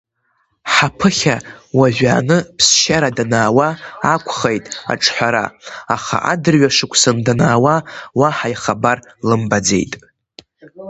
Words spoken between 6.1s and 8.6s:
адырҩашықәсан данаа, уаҳа